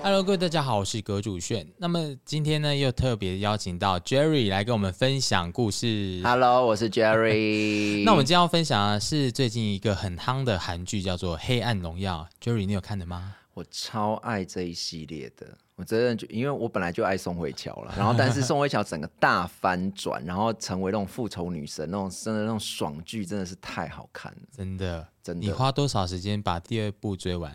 [0.00, 1.66] Hello，各位大家好，我是葛主炫。
[1.76, 6.20] 那么今天呢，又特别邀请到 Jerry 来跟我们分享故事。
[6.22, 8.04] Hello，我是 Jerry。
[8.06, 12.26] 那我们今天要分享的是最近一个很夯的韩剧，叫做《黑暗荣耀》。
[12.44, 13.34] Jerry，你有看的吗？
[13.54, 27.52] 我超爱这一系列的，我真的就因为我本来就爱宋慧乔了，然后但是宋慧乔整个大翻转， 然后成为那种复仇女神，那种真的那种爽剧，真的是太好看了，真的，真的你花多少时间把第二部追完？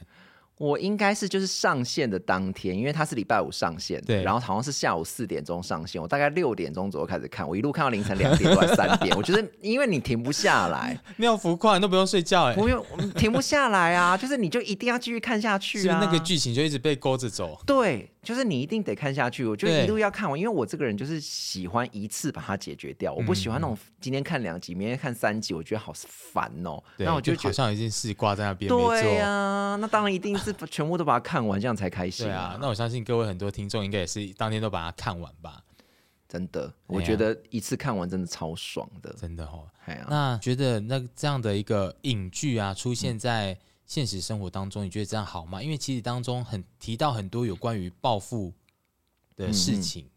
[0.59, 12.85] 我应该是就是上线的当天，因为它是礼拜五上线，对然后好像是下午四点钟上线，我大概六点钟左右开始看，我一路看到凌晨两点多三点，我觉得 因为你停不下来，你好浮夸，你都不用睡觉哎、不用
[13.15, 17.59] 停不下来啊，就是你就一定要继续看下去啊，是是那个剧情就一直被勾着走？
[17.65, 26.81] 对，就是你一定得看下去，我就对一路要看完，因为我这个人就是喜欢一次把它解决掉，我不喜欢那种今天看两集，明天看三集，我觉得好烦哦。
[26.97, 28.69] 对，那我就觉得，好像有一件事挂在那边。
[28.69, 35.61] 对呀、那当然一定是全部都把它看完，这样才开心对啊，那我相信各位很多听众应该也是当天都把它看完吧？
[36.27, 39.13] 真的，我觉得一次看完真的超爽的。
[39.19, 39.67] 真的哦。
[39.85, 43.55] 哎呀，那觉得那这样的一个影剧啊，出现在
[43.85, 45.61] 现实生活当中，你觉得这样好吗？
[45.61, 48.53] 因为其实当中很提到很多有关于暴富
[49.35, 50.09] 的嗯事情，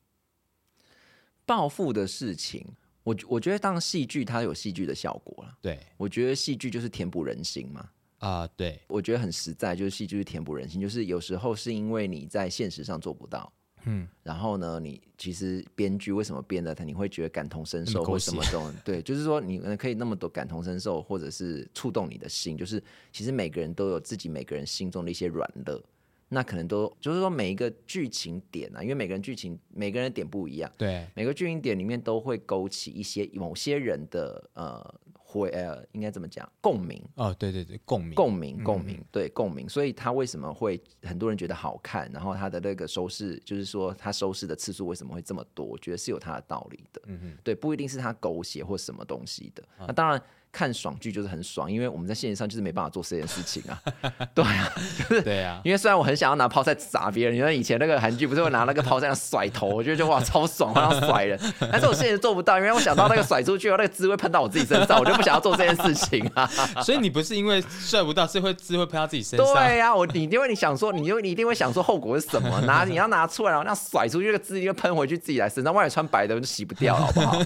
[1.44, 2.66] 报复的事情，
[3.02, 5.58] 我我觉得当戏剧它有戏剧的效果了。
[5.60, 7.90] 对我觉得戏剧就是填补人心嘛。
[8.18, 13.52] 啊、对，我觉得很实在，就是戏剧是填补人心，就是有时候是因为你在现实上做不到，
[13.86, 25.82] 嗯，然后呢，你其实编剧为什么编的他你会觉得感同身受或什么这种，对， 就是说你可以那么多感同身受，或者是触动你的心，就是其实每个人都有自己每个人心中的一些软肋，
[26.28, 45.64] 那可能都就是说每一个剧情点啊，因为每个人剧情每个人的点不一样，对每个剧情点里面都会勾起一些某些人的呃回呃应该怎么讲共鸣，哦，对对对，共鸣，共鸣，共鸣，对共鸣，所以他为什么会很多人觉得好看，然后他的那个收视，就是说他收视的次数为什么会这么多？
[45.64, 49.62] 我觉得是有他的道理的，嗯哼，对，不一定是他狗血或什么东西的。
[49.78, 50.20] 那当然
[50.56, 53.78] 看爽剧就是很爽，因为我们在现实上就是没办法做这件事情啊，
[54.32, 54.72] 对啊，
[55.22, 61.38] 对啊，因为虽然我很想要拿泡菜砸别人，因为以前那个韩剧不是会拿那个泡菜甩头，我觉得就哇超爽，好想甩人，
[61.70, 66.46] 但是我现在做不到，因为我想到那个甩出去后那个汁会喷到我自己身上，我就不想要做这件事情啊。
[66.82, 77.38] 所以你不是因为帅不到，是会汁会喷到自己身上，对呀、我你因为你想说，你因为你一定会想说后果是什么，拿你要拿出来，然后那样甩出去，那个汁就喷回去自己来身上，外面穿白的就洗不掉了，好不好？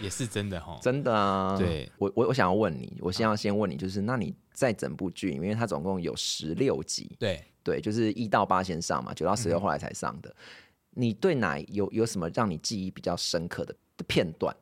[0.00, 0.76] 也是真的哈。
[0.82, 1.27] 真的啊。
[1.58, 10.34] 对，我我我想要问你，我先要先问你，就是那你在整部剧里面，因为它总共有十六集，对，对，就是一到八先上嘛，九到十嗯六后来才上的。
[10.90, 14.54] 你对哪有有什么让你记忆比较深刻的的片段，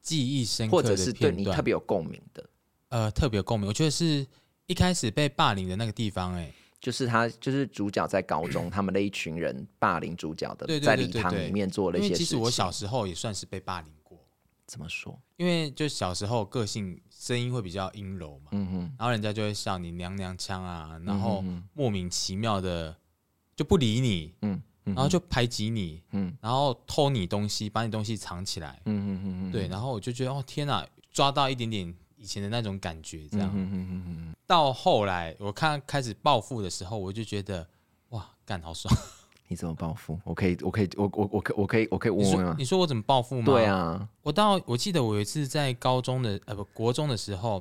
[0.00, 2.48] 记忆深刻的或者是对你特别有共鸣的？
[2.88, 4.26] 呃特别有共鸣，我觉得是
[4.66, 12.24] 一开始被霸凌的那个地方、哎，就是他，就是主角在高中，他们那一群人霸凌主角的，在礼堂里面做了一些事情。
[12.24, 13.99] 其实我小时候也算是被霸凌过，
[14.70, 15.20] 怎么说？
[15.36, 22.96] 因为就小时候个性声音会比较阴柔嘛，嗯哼，然后人家就会笑你娘娘腔啊，然后嗯莫名其妙的
[23.56, 33.50] 就不理你，嗯嗯然后就排挤你，嗯然后偷你东西，把你东西藏起来，嗯嗯嗯嗯，对，然后我就觉得哦天哪，抓到一点点以前的那种感觉，这样。
[33.52, 37.68] 嗯嗯嗯嗯到后来我看开始暴富的时候，我就觉得
[38.10, 38.94] 哇，干好爽！
[39.50, 40.16] 你怎么报复？
[40.24, 42.52] 我可以，我可以，我我我可我可以，我可以你问问吗？
[42.52, 43.44] 说你说我怎么报复吗？
[43.44, 47.60] 对，啊，我到我记得我有一次在高中的呃不国中的时候，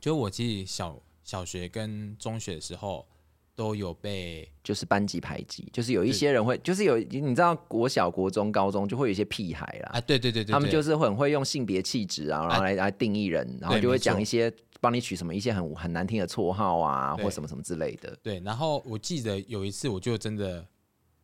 [0.00, 3.06] 就我记得小小学跟中学的时候
[3.54, 18.18] 都有被就是班级排挤，就是有一些人会，就是有你知道国小、国中、高中就会有一些屁孩啦，啊对对对对，他们就是很会用性别气质啊，然后来来定义人，然后就会讲一些帮你取什么一些很很难听的绰号啊，或什么什么之类的。
[18.20, 20.66] 对，然后我记得有一次我就真的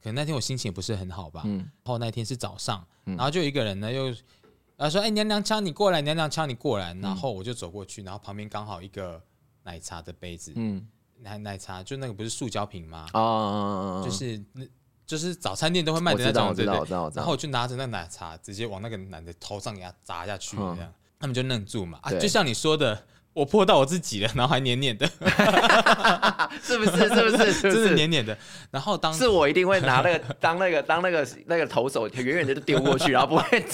[0.03, 4.15] 可能那天我心情也不是很好吧，嗯然后那天是早上，然后就有一个人呢又。
[4.83, 9.23] 他说：“哎、娘娘腔，你过来，娘娘腔，你过来。”然后我就走过去，然后旁边刚好一个
[9.63, 13.07] 奶茶的杯子，嗯，奶奶茶就那个不是塑胶瓶吗？
[13.13, 14.65] 哦，就是那
[15.07, 17.21] 就是早餐店都会卖的那种，对对我知道，我知道。
[17.21, 21.99] 然后我就拿着那奶茶，直接往那个男的头上给他砸下去，嗯这样、他们就愣住嘛。
[22.01, 25.07] 啊，就像你说的，我泼到我自己了，然后还黏黏的，
[26.63, 27.09] 是不是？
[27.09, 27.53] 是不是？
[27.55, 27.95] 是不真是是？
[27.95, 28.37] 黏黏的。
[28.71, 33.65] 然后当是我一定会拿那个 当那个当那个那个投手，远远的就丢过去，然后不会。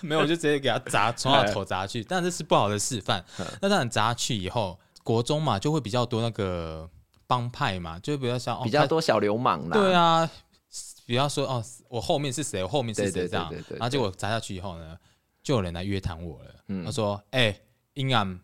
[0.00, 2.02] 没有，我就直接给他砸，从他的头砸去。
[2.02, 3.24] 但这是不好的示范。
[3.60, 6.88] 那当然砸去以后，国中嘛就会比较多那个
[7.26, 9.76] 帮派嘛，就比较像、哦、比较多小流氓啦。
[9.78, 10.28] 对啊，
[11.04, 14.96] 比方说哦，我后面是谁，我后面是谁这样对对对，对然后结果砸下去以后呢，
[15.42, 16.50] 就有人来约谈我了。
[16.68, 17.56] 嗯他说：“哎、
[17.94, 18.40] 阴暗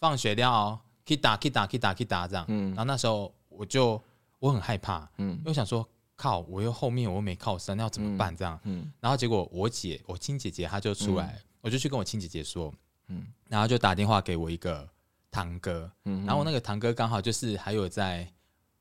[0.00, 2.44] 放学了哦，可以打，可以打，可以打，可以打这样。
[2.48, 2.70] 嗯。
[2.70, 4.02] 然后那时候我就
[4.38, 5.36] 我很害怕，嗯。
[5.36, 5.86] 因为我想说，
[6.16, 8.34] 靠，我又后面我又没靠山，那要怎么办？
[8.34, 8.90] 这样，嗯。
[8.98, 12.72] 然后结果我姐，我亲姐姐，她就出来，我就去跟我亲姐姐说，
[13.08, 13.26] 嗯。
[13.48, 14.88] 然后就打电话给我一个
[15.30, 18.26] 堂哥，嗯然后我那个堂哥刚好就是还有在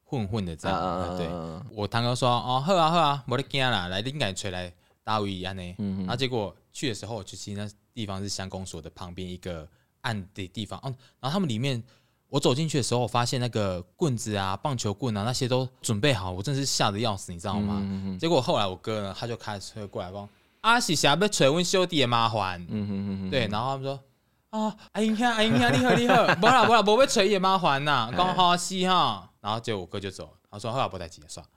[0.04, 1.28] 混混的这样，啊对。
[1.28, 4.74] 啊我堂哥说，哦，好啊好啊，没得惊啦，来你赶吹来
[5.04, 9.68] 大卫安呢，嗯然后结果去的时候，就其实那地方是乡公所的旁边一个
[10.02, 11.84] 暗的地方，嗯，然后他们里面。
[12.32, 17.78] 我走进去的时候，我发现那个棍子啊、棒球棍啊那些都准备好，我真的是吓得要死，你知道吗？
[17.82, 20.30] 嗯结果后来我哥呢，他就开车过来帮
[20.62, 24.00] 阿喜霞被锤问兄弟的麻烦，嗯哼哼哼，对，然后他们说
[24.52, 31.50] 啊，阿英兄阿英兄，你好你好， 不啦不啦，不被锤也麻烦呐， 刚好西哈，然后结果我哥就走了，他说后来不带急，算了，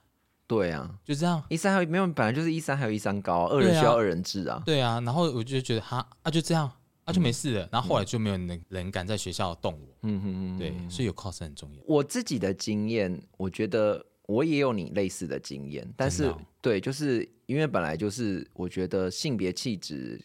[0.47, 4.59] 对啊，就这样，一三还有没有，本来就是一三还有一三高，二人需要二人制啊。
[4.65, 6.71] 对啊，然后我就觉得哈啊就这样
[7.05, 16.41] 啊就没事了，然后后来就没有人人敢在学校动我，嗯哼哼，对，所以有 cos 很重要，我自己的经验，我觉得我也有你类似的经验，但是、哦。
[16.61, 20.23] 对，就是因为本来就是我觉得性别气质，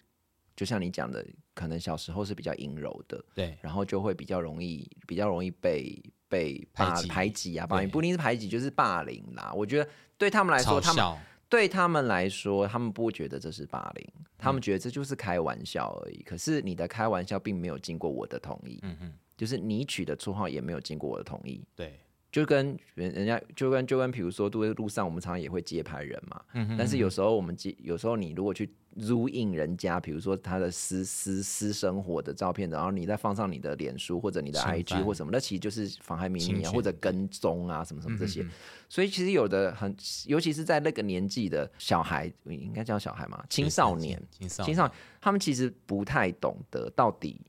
[0.55, 3.59] 就像你讲的，可能小时候是比较阴柔的，对。
[3.61, 9.53] 然后就会比较容易比较容易被被排挤排挤啊，霸凌不一定是排挤，就是霸凌啦。
[9.53, 11.05] 我觉得对他们来说，他们
[11.49, 14.07] 对他们来说，他们不觉得这是霸凌，
[14.37, 16.23] 他嗯们觉得这就是开玩笑而已。
[16.23, 21.65] 可是你的开玩笑并没有经过我的同意，嗯哼，就是你取的绰号也没有经过我的同意。
[21.75, 21.99] 对，
[22.31, 38.43] 就跟人人家就跟就跟比如说路路上我们常常也会接拍人嘛，嗯哼但是有时候我们接有时候你如果去入印人家，比如说他的私私私生活的照片，然后你再放上你的脸书或者你的 IG 或什么，那其实就是妨害秘密啊，或者跟踪啊什么什么这些。
[38.43, 38.51] 嗯嗯。
[38.89, 39.95] 所以其实有的很，
[40.27, 44.21] 尤其是在那个年纪的小孩，应该叫小孩嘛，青少年。
[44.31, 44.93] 青少年。
[45.21, 47.41] 他们其实不太懂得到底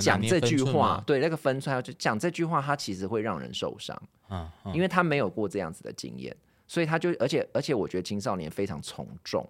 [0.00, 4.00] 讲这句话吗，对那个分寸，就讲这句话，他其实会让人受伤。
[4.28, 6.36] 嗯嗯，因为他没有过这样子的经验，
[6.66, 9.48] 所以他就而且而且我觉得青少年非常从众，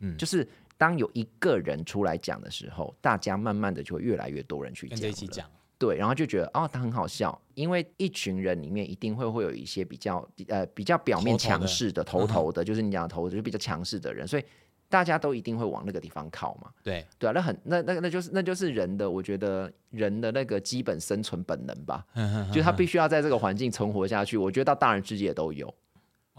[0.00, 0.16] 嗯。
[0.18, 5.46] 就是当有一个人出来讲的时候，大家慢慢的就会越来越多人去跟讲，着一起讲，
[5.78, 14.44] 对，然后就觉得哦，他很好笑，因为一群人里面一定会会有一些比较呃比较表面强势的头头的，就是你讲的头头就是比较强势的人，所以
[14.88, 16.70] 大家都一定会往那个地方靠嘛。
[16.82, 22.04] 对，对啊，那很那那那就是那就是人的，我觉得人的那个基本生存本能吧，
[22.52, 24.36] 就他必须要在这个环境存活下去。
[24.36, 25.72] 我觉得到大人世界都有，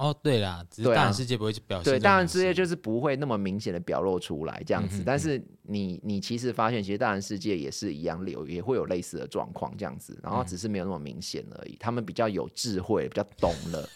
[0.02, 4.98] 哦对啦，只是大人世界不会表现这对，种大人世界就是不会那么明显的表露出来这样子。
[4.98, 11.78] 嗯哼但是你你其实发现，其实大人世界也是一样有也会有类似的状况这样子，然嗯后只是没有那么明显而已。
[11.80, 13.88] 他们比较有智慧，比较懂了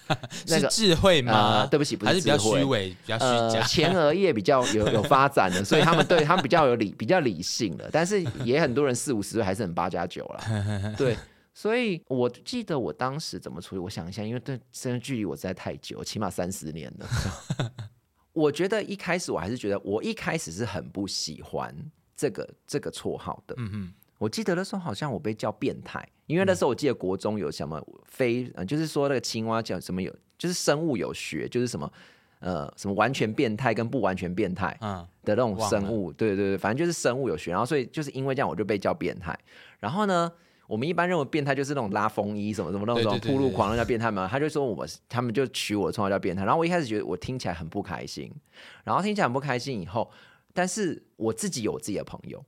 [0.47, 0.69] 那个。
[0.69, 1.61] 是智慧吗？
[1.61, 3.61] 呃，对不起，不还是比较虚伪，比较虚呃，假？
[3.63, 10.93] 前额叶比较有有发展的， 所以他们对他们比较有理比较理性了，但是也很多人四五十岁还是很八加九了。
[10.97, 11.17] 对，
[11.57, 17.07] 所以我记得我当时怎么处理，我想一下，因为这真的距离我实在太久，起码三十年了。
[18.33, 21.73] 我觉得一开始我还是觉得，我一开始是很不喜欢
[22.13, 23.55] 这个这个绰号的。
[23.57, 31.89] 嗯嗯，我记得那时候好像我被叫变态，因为那时候我记得国中有什么非，呃，就是说那个青蛙叫什么有，就是生物有学，就是什么
[32.39, 39.39] 呃什么完全变态跟不完全变态嗯，的那种生物，对对对，反正就是生物有学，然后所以就是因为这样我就被叫变态，
[39.79, 40.29] 然后呢。
[40.67, 44.27] 我们一般认为变态就是那种拉风衣什么什么那种对对对对铺路狂，那叫变态嘛。
[44.27, 46.43] 他就说我，他们就取我的绰号叫变态。
[46.43, 48.31] 然后我一开始觉得我听起来很不开心，
[48.83, 50.09] 然后听起来很不开心以后，
[50.53, 52.43] 但是我自己有我自己的朋友，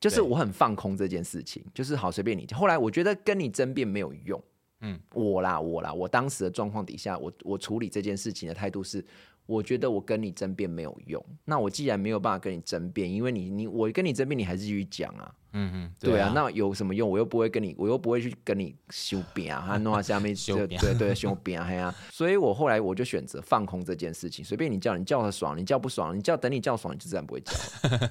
[0.00, 2.46] 就是我很放空这件事情，就是好随便你。
[2.54, 4.42] 后来我觉得跟你争辩没有用，
[4.80, 9.04] 嗯，我啦我啦，我当时的状况底下，我我处理这件事情的态度是，
[9.48, 11.24] 我觉得我跟你争辩没有用。
[11.46, 17.08] 那我既然没有办法跟你争辩，因为你你我跟你争辩，你还是继续讲啊，嗯哼，对啊，啊，那有什么用？
[17.08, 21.94] 我又不会跟你，我又不会去跟你修边啊，还弄到下面 对修扁对对修边啊，嘿啊。
[22.10, 27.52] 所以我后来我就选择放空这件事情，随便你叫，你叫他爽，你叫不爽，你叫等你叫爽，你就自然不会叫。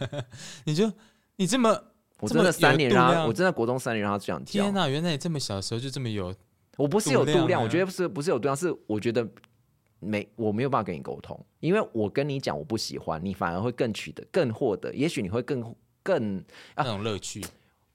[0.65, 0.91] 你就
[1.35, 1.79] 你这么
[2.19, 4.73] 我真的三年让他，我真的国中三年让他这样叫天。
[4.73, 6.33] 哪，原来你这么小的时候就这么有，
[6.77, 9.27] 我不是有度量，度量啊我觉得不是不是有度量，是我觉得
[9.99, 16.43] 没我没有办法跟你沟通，因为我跟你讲我不喜欢，你反而会更取得更获得，也许你会更更
[16.75, 17.43] 那种乐趣，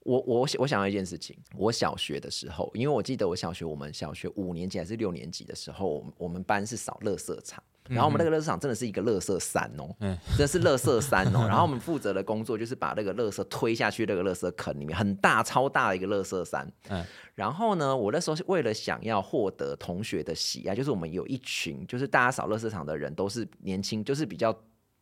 [0.01, 10.17] 我我我想到一件事情，我小学的时候，因为我记得我小学我们小学五年级还是六年级的时候，我们我们班是扫垃圾场，然后我们那个垃圾场真的是一个垃圾山哦，嗯。
[10.37, 11.45] 真的是垃圾山哦。
[11.49, 16.71] 然后我们负责的工作就是把那个垃圾推下去那个垃圾坑里面，很大超大的一个垃圾山。
[16.89, 17.05] 嗯。
[17.35, 24.55] 然后呢，我那时候是为了想要获得同学的喜爱，就是我们有一群，就是大家扫垃圾场的人都是年轻，就是比较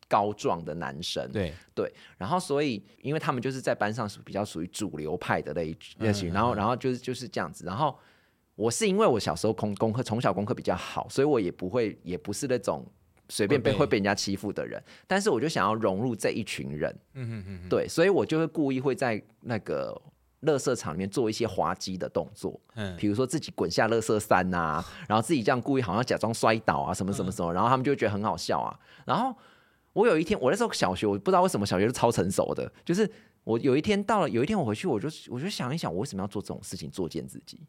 [0.07, 7.97] 高壮的男生，对，对，然后所以因为他们就是在班上属比较属于主流派的那一那群，嗯然后然后就是就是这样子，然后
[8.55, 12.85] 我是因为我小时候功功课从小功课比较好，所以我也不会也不是那种
[13.29, 14.81] 随便被会被人家欺负的人。
[15.07, 19.99] 但是我就想要融入这一群人，嗯哼哼哼，对，所以我就会故意会在那个
[20.41, 28.77] 垃圾场里面做一些滑稽的动作，嗯，比如说自己滚下垃圾山呐、然后自己这样故意好像假装摔倒啊，什么什么什么，然后他们就觉得很好笑啊。
[29.05, 29.35] 然后
[29.93, 33.09] 我有一天，我那时候小学，我不知道为什么小学是超成熟的，就是
[33.43, 37.61] 我有一天到了，有一天我回去，我就我就想一想，我为什么要做这种事情，作践自己？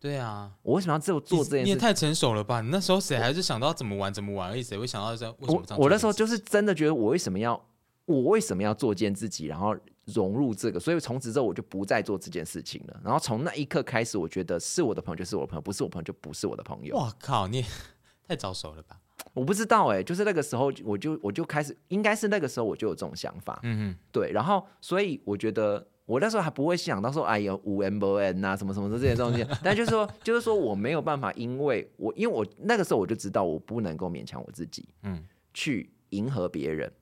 [0.00, 1.64] 对啊，我为什么要做做这件事？
[1.64, 2.62] 你也太成熟了吧？
[2.62, 7.62] 你那时候谁还是想到怎么玩怎么玩而已，谁会想到这为什么我这样我那时候就是真的觉得，我为什么要
[8.06, 9.76] 我为什么要作践自己，然后
[10.06, 10.80] 融入这个？
[10.80, 13.00] 所以从此之后，我就不再做这件事情了。
[13.04, 16.96] 然后从那一刻开始，我觉得是我的朋友就是我的朋友，不是我朋友就不是我的朋友。
[16.96, 17.64] 哇靠，你也
[18.26, 18.98] 太早熟了吧？
[19.34, 24.32] 我不知道哎、就是那个时候，我就我就开始，应该是那个时候我就有这种想法，嗯对。
[24.32, 29.46] 然后，所以我觉得我那时候还不会想到说，哎呀，五 M 不 N 啊，什么什么的这些东西。
[29.62, 35.24] 但就是说，就是说我没有办法，因为我因为我那个时候我就知道，我不能够勉强我自己嗯，
[35.54, 36.92] 去迎合别人，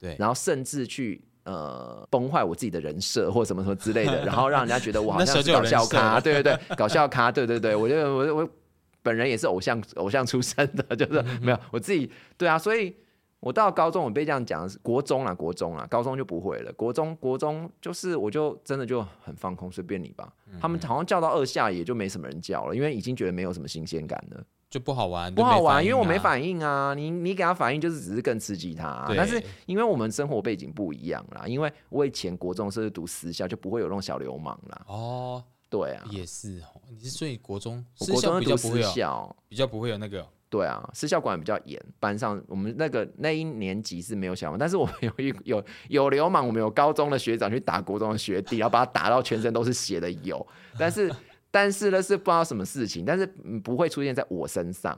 [0.00, 1.22] 对，然后甚至去。
[1.46, 8.48] 呃，崩坏我自己的人设或什么什么之类的， 然后让人家觉得我好像是搞笑咖，对对对，搞笑咖，对对对，我觉得我我
[9.02, 12.96] 本人也是偶像偶像出身的，就是 没有我自己对啊，所以
[13.44, 20.32] 我到高中我被这样讲，国中啦国中啦，高中就不会了，国中国中就是我就真的就很放空，随便你吧。
[20.58, 36.80] 他们好像叫到二下也就没什么人叫了，因为已经觉得没有什么新鲜感了，就不好玩，不好玩，因为我没反反应啊，你你给他反应就是只是更刺激他啊、但是因为我们生活背景不一样啦，因为我以前国中是读私校，就不会有那种小流氓啦，哦，对啊，也是哦。
[36.88, 38.82] 你是所以国中我私校比较不会。
[39.48, 50.46] 比较不会有那个对啊，私校管比较严，班上我们那个那一年级是没有小流氓，但是我们有一有有流氓，我们有高中的学长去打国中的学弟，然后把他打到全身都是血的有，
[50.78, 51.12] 但是
[51.50, 54.96] 但是呢是不知道什么事情，但是嗯不会出现在我身上，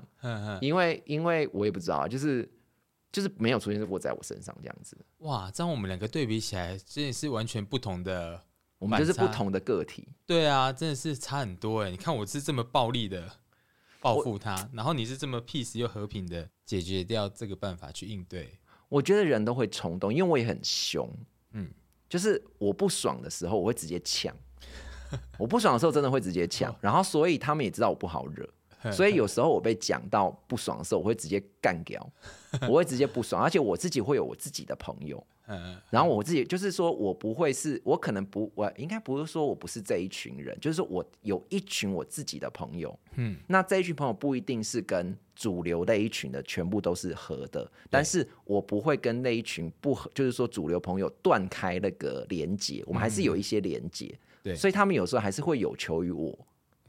[0.61, 2.47] 因为因为我也不知道啊，就是
[3.11, 8.43] 就是没有出现过在我身上这样子，哇，这样我们两个对比起来，真的是完全不同的。
[8.79, 10.07] 我们就是不同的个体。
[10.27, 11.91] 对啊，真的是差很多哎！
[11.91, 13.27] 你看我是这么暴力的
[14.01, 18.59] 报复他，然后你是这么 peace 又和平的解决掉这个办法去应对。
[18.89, 21.09] 我觉得人都会冲动，因为我也很凶，
[21.53, 21.65] 嗯。
[21.65, 21.71] 嗯，
[22.09, 24.35] 就是我不爽的时候，我会直接抢。
[25.39, 28.49] 我不爽的时候，真的会直接抢，然后所以他们也知道我不好惹，
[28.93, 32.11] 所以有时候我被讲到不爽的时候，我会直接干掉，
[32.69, 43.33] 我会直接不爽，而且我自己会有我自己的朋友，嗯，然后我自己就是说我不会是，我可能不，我应该不是说我不是这一群人，就是说我有一群我自己的朋友，嗯。
[43.33, 54.55] 嗯，那这一群朋友不一定是跟主流那一群的全部都是合的，但是我不会跟那一群不合，就是说主流朋友断开那个连接，我们还是有一些连接，对。
[54.55, 56.39] 所以他们有时候还是会有求于我。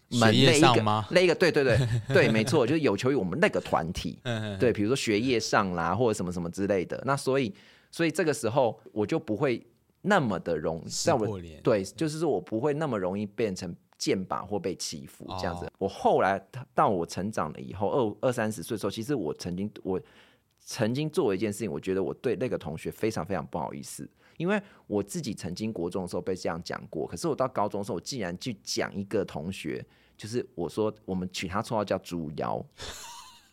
[0.09, 1.07] 学业们那一个吗？
[1.11, 1.77] 那一个对对对
[2.13, 4.19] 对，没错，就是有求于我们那个团体，
[4.59, 7.01] 对，比如说学业上啦，或者什么什么之类的。
[7.05, 7.53] 那所以，
[7.91, 9.65] 所以这个时候我就不会
[10.01, 15.65] 那么的容易，我对，就是说我不会那么容易变成剑拔或被欺负这样子。
[15.65, 16.41] 哦我后来
[16.73, 17.89] 到我成长了以后，
[18.21, 19.99] 二二三十岁的时候，其实我曾经我
[20.59, 24.09] 曾经做了一件事情，我觉得我对那个同学非常非常不好意思。
[24.37, 32.63] 因为我自己曾经国中的时候被这样讲过，可是我到高中的时候，我竟然去讲一个同学，就是我说我们取他绰号叫猪妖，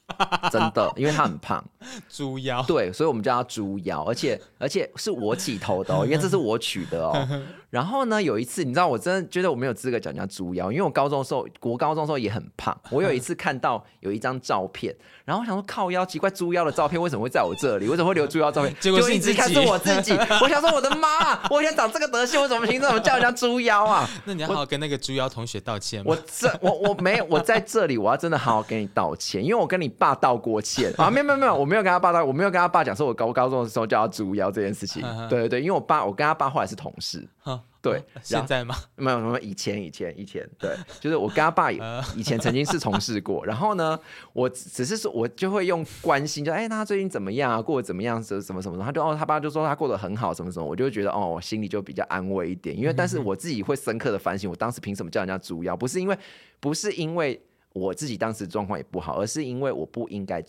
[0.52, 1.64] 真的，因为他很胖，
[2.08, 7.26] 猪腰，对，所以我们叫他猪腰，而且而且是我起头的哦，因为这是我取的哦。
[7.70, 12.78] 然后呢，有一次你知道，我真的觉得我没有资格讲人家猪腰，因为我高中的时候，国高中的时候也很胖。
[12.90, 14.94] 我有一次看到有一张照片，
[15.24, 17.88] 然后我想说靠腰，奇怪，猪腰的照片为什么会在我这里？
[17.88, 18.72] 为什么会留猪腰照片？
[18.78, 24.08] 结果是就一你自己直看是我自己，我想说我的妈，我以前长这个德性，我怎么凭什么叫人家猪腰啊？
[24.24, 26.16] 那你要好好跟那个猪腰同学道歉我？
[26.38, 37.26] 这我我没有，我在这里我要真的好好跟你道歉，因为我跟你爸道过歉 啊，没有没有没有，我没有跟他爸道，我没有跟他爸讲说我高高中的时候叫他猪腰这件事情， 对对对，因为我爸我跟他爸后来是同事，
[37.82, 38.74] 对，现在吗？
[38.96, 41.78] 没有没有以前以前以前对，就是我跟他爸也
[42.16, 43.98] 以前曾经是同事过，然后呢，
[44.32, 56.18] 我只是说我就会用关心，就哎那他最近怎么样啊，过得怎么样，什什么什么，他就哦他爸就说他过得很好，什么什么，我就会觉得哦我心里就比较安慰一点，因为但是我自己会深刻的反省，我当时凭什么叫人家猪腰，不是因为
[56.60, 57.38] 不是因为
[57.74, 60.42] 我自己当时状况也不好，而是因为我不应该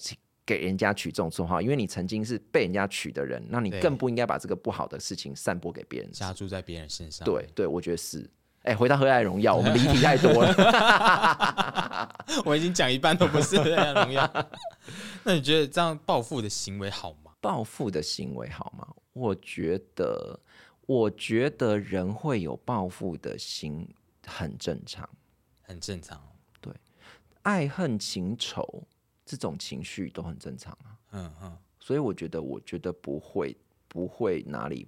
[0.46, 7.26] 给人家取这种绰号，因为你曾经是被人家取的人，那你更不应该把这个不好的事情散播给别人加注在别人身上。
[7.26, 8.30] 对对，我觉得是。
[8.62, 12.16] 哎、回到《何来荣耀》，我们离题太多了。
[12.44, 14.26] 我已经讲一半都不是《黑暗荣耀》。
[15.24, 17.32] 那你觉得这样报复的行为好吗？
[17.40, 18.88] 报复的行为好吗？
[19.14, 20.40] 我觉得，
[20.88, 23.88] 我觉得人会有报复的心
[24.26, 25.08] 很正常。
[25.62, 26.35] 很正常哦。
[27.46, 28.84] 爱恨情仇
[29.24, 30.98] 这种情绪都很正常啊。
[31.12, 33.56] 嗯嗯，所以我觉得，我觉得不会
[33.88, 34.88] 不会哪里，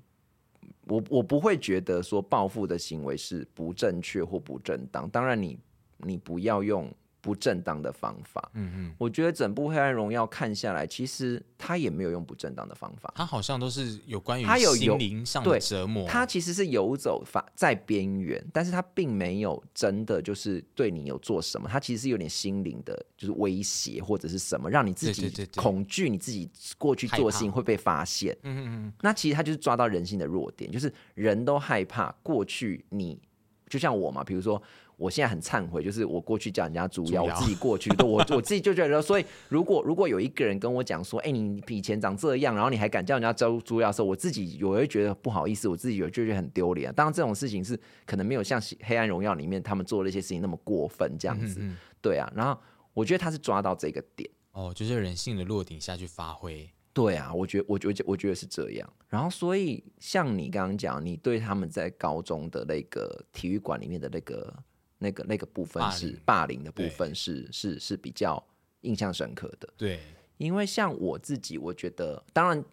[0.86, 5.10] 我我不会觉得说报复的行为是不正确或不正当。
[5.10, 5.60] 当然你，
[5.98, 6.92] 你不要用
[7.28, 8.50] 不正当的方法。
[8.54, 13.12] 嗯嗯，我觉得整部《黑暗荣耀》看下来，其实他也没有用不正当的方法。
[13.18, 28.34] 他好像都是有关于他有有心灵上对的折磨，他其实是游走法在边缘，但是他并没有真的就是对你有做什么，他其实是有点心灵的，就是威胁或者是什么，让你自己恐惧，你自己过去做事情会被发现。
[28.44, 33.20] 嗯嗯嗯，那其实他就是抓到人性的弱点，就是人都害怕过去你，
[33.68, 34.62] 就像我嘛，比如说
[34.98, 46.94] 我现在很忏悔，就是我过去叫人家猪妖，我自己过去，对我 我自己就觉得，所以如果如果有一个人跟我讲说，哎、你以前长这样，然后你还敢叫人家招猪妖的时候，我自己我会觉得不好意思，我自己有就觉得很丢脸、啊。
[46.94, 52.32] 当然这种事情是可能没有像《黑暗荣耀》里面他们做的一些事情那么过分这样子，嗯嗯对啊。
[52.36, 52.60] 然后
[52.94, 54.30] 我觉得他是抓到这个点。
[54.54, 58.94] 哦，就是人性的弱点下去发挥，对啊，我觉得，我觉得，我觉得是这样。
[59.08, 64.52] 然后，所以像你刚刚讲，你对他们在高中的那个体育馆里面的那个、
[64.98, 68.42] 那个、那个部分是霸凌的部分是是是比较
[68.82, 69.70] 印象深刻的。
[69.78, 70.00] 对，
[70.38, 72.64] 因为像我自己，我觉得，当然，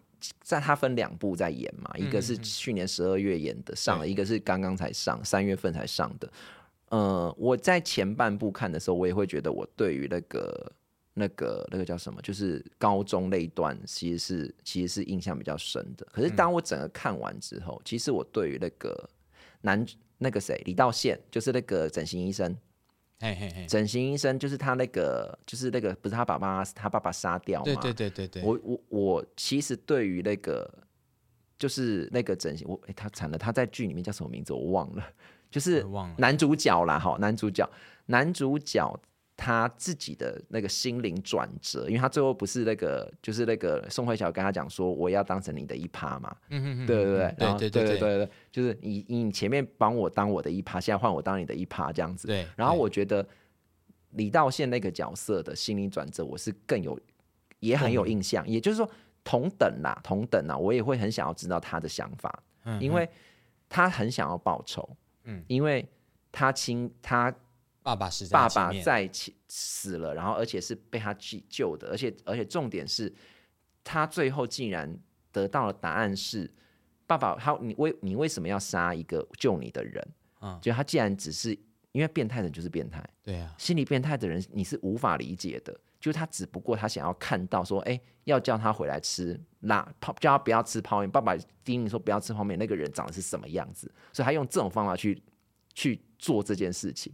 [0.41, 6.31] 在他分两部在演嘛，一个是去年十二月演的上了，对一个是刚刚才上，三月份才上的。
[6.89, 10.71] 呃，我在前半部看的时候，我也会觉得我对于那个、
[11.13, 16.07] 那个、那个叫什么，就是高中那一段，其实是其实是印象比较深的。
[16.11, 19.09] 可是当我整个看完之后，其实我对于那个
[19.65, 19.85] 男
[20.19, 22.55] 那个谁李道宪，就是那个整形医生，
[23.19, 27.65] 嘿嘿嘿，整形医生就是他那个，就是那个不是他爸爸，他爸爸杀掉嘛？
[27.65, 30.71] 对对对对对，我我我其实对于那个
[31.57, 35.03] 就是那个整形，我哎、他惨了，他在剧里面叫什么名字我忘了，
[35.49, 35.85] 就是
[36.17, 37.69] 男主角啦，好，男主角，
[38.05, 38.99] 男主角
[39.37, 47.99] 他自己的那个心灵转折，因为他最后不是那个就是那个宋慧乔跟他讲说我要当成你的一趴嘛，嗯嗯嗯，对对对对对对。
[47.99, 53.27] 对对，就是你你前面帮我当我的一趴，现在换我当你的一趴这样子，对，然后我觉得
[54.11, 56.97] 李道宪那个角色的心理转折，我是更有
[57.59, 58.89] 也很有印象，也就是说
[59.23, 63.07] 同等啦，同等啦，我也会很想要知道他的想法，嗯因为
[63.67, 64.87] 他很想要报仇，
[65.25, 65.43] 嗯。
[65.47, 65.85] 因为
[66.31, 67.33] 他亲他
[67.85, 73.13] 爸爸是爸爸在起死了，然后而且是被他去救的，而且而且重点是，
[73.83, 74.91] 他最后竟然
[75.31, 76.51] 得到了答案是，
[77.05, 80.03] 爸爸他你为你为什么要杀一个救你的人？
[80.41, 81.55] 嗯就他既然只是
[81.91, 91.11] 因为变态人就是变态，对啊，心理变态的人你是无法理解的，就是他只不过他想要看到说，哎、要叫他回来吃辣泡，叫他不要吃泡面。
[91.11, 95.21] 爸爸叮咛说不要吃泡面，那个人长得是什么样子，所以他用这种方法去
[95.75, 97.13] 去做这件事情。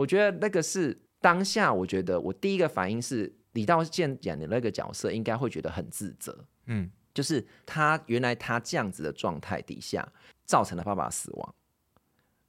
[0.00, 10.10] 我觉得那个是当下，我觉得我第一个反应是李道宪演的那个角色应该会觉得很自责，嗯，就是他原来他这样子的状态底下
[10.46, 11.54] 造成了爸爸死亡，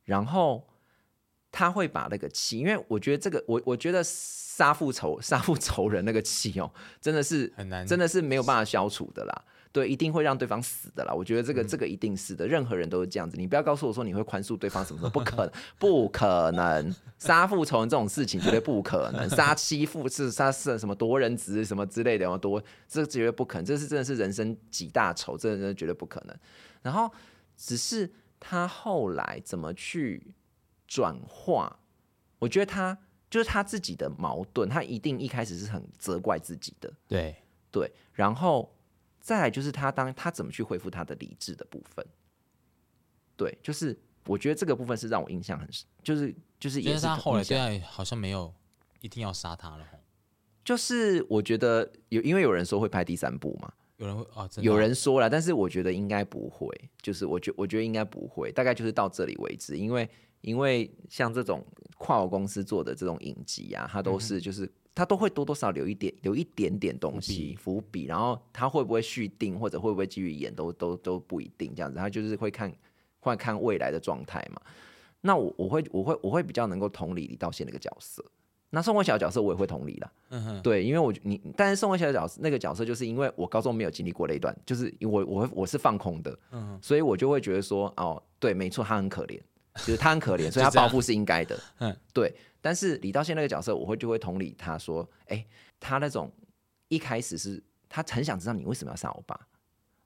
[0.06, 0.66] 然后
[1.52, 9.46] 他会把那个气，因为我觉得这个我我觉得杀父仇杀父仇人那个气哦，真的是很难真的是没有办法消除的啦。
[9.72, 11.14] 对，一定会让对方死的啦。
[11.14, 13.38] 我觉得这个、这个一定是的，任何人都是这样子。
[13.38, 16.94] 你不要告诉我说你会宽恕对方什么什么，不可能，不可能。
[17.18, 26.36] 杀父仇人这种事情绝对不可能，杀妻父是杀是什么夺人子什么之类的，要夺这绝对不可能，这是真的是人生几大仇，这真的绝对不可能。
[26.82, 27.10] 然后
[27.56, 30.34] 只是他后来怎么去
[30.88, 31.80] 转化，
[32.40, 32.98] 我觉得他
[33.30, 37.36] 就是他自己的矛盾，他一定一开始是很责怪自己的，对，
[37.72, 38.70] 对，然后
[39.22, 42.04] 再来就是他当他怎么去恢复他的理智的部分，
[43.38, 48.52] 对，就是我觉得这个部分是让我印象很深，就是就是也是他后来现在好像没有
[49.00, 49.86] 一定要杀他了，
[50.66, 60.10] 就是我觉得有因为有人说会拍第三部嘛，有人会哦，真的有哦人说了，但是我觉得应该不会，就是我觉我觉得应该不会，大概就是到这里为止，因为
[60.42, 61.64] 因为像这种
[61.98, 64.68] 跨国公司做的这种影集啊，它都是就是。
[64.94, 71.98] 它都会多多少少留一点，留一点点东西伏笔，然后他会不会续订或者会不会继续演，都都都不一定这样子。
[71.98, 72.72] 他就是会看，
[73.20, 74.62] 会看未来的状态嘛。
[75.22, 78.24] 那我我会我会我会比较能够同理李道宪那个角色。
[78.74, 89.38] 那宋慧乔的角色我也会同理啦，嗯哼，对，因为我你，但是宋慧乔的角色那个角色，就是因为我高中没有经历过那一段，就是因为我我我是放空的，嗯所以我就会觉得说，哦，对，没错，他很可怜，
[89.86, 92.34] 就是他很可怜， 所以他报复是应该的，嗯，对。
[92.62, 95.46] 但是李道宪那个角色，我会就会同理他说，哎，
[95.80, 96.32] 他那种
[96.88, 99.40] 一开始是他很想知道你为什么要杀我爸，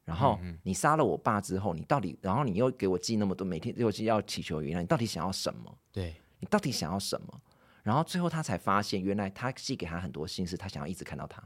[0.04, 5.78] 然后嗯你杀了我爸之后，你到底，然后你又给我寄那么多，每天又要祈求原谅，你到底想要什么？
[5.92, 7.42] 对，你到底想要什么？
[7.84, 11.44] 然后最后他才发现，原来他寄给他很多信，是他想要一直看到他。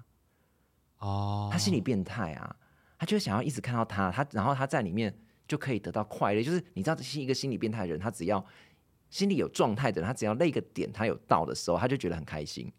[0.99, 2.55] 哦，他心理变态啊，
[2.97, 5.13] 他就是想要一直看到他，他然后他在里面
[5.47, 6.41] 就可以得到快乐。
[6.43, 8.45] 就是你知道，是一个心理变态的人，他只要
[9.09, 12.71] 心里有状态的人，他只要那个点他有到的时候，他就觉得很开心。